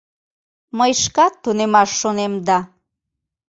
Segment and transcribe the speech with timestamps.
[0.77, 2.59] Мый шкат тунемаш шонем да...